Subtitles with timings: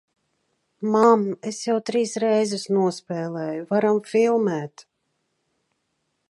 [0.93, 4.87] Mam, es jau trīs reizes nospēlēju, varam filmēt!...